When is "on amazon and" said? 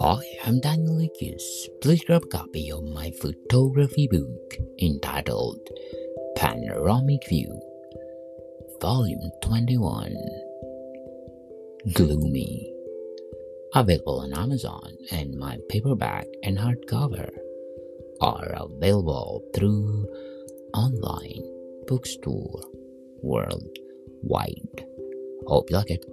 14.20-15.34